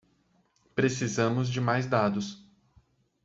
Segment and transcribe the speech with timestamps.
[0.73, 2.43] Precisamos de mais dados.